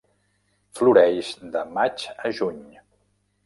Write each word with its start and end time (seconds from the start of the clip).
Floreix 0.79 1.31
de 1.57 1.63
maig 1.77 2.09
a 2.17 2.35
juny. 2.41 2.61